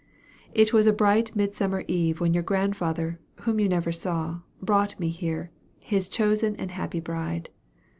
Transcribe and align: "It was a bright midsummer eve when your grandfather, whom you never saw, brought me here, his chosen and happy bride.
"It 0.55 0.73
was 0.73 0.87
a 0.87 0.93
bright 0.93 1.35
midsummer 1.35 1.83
eve 1.87 2.19
when 2.19 2.33
your 2.33 2.41
grandfather, 2.41 3.19
whom 3.41 3.59
you 3.59 3.69
never 3.69 3.91
saw, 3.91 4.39
brought 4.59 4.99
me 4.99 5.09
here, 5.09 5.51
his 5.79 6.09
chosen 6.09 6.55
and 6.55 6.71
happy 6.71 6.99
bride. 6.99 7.51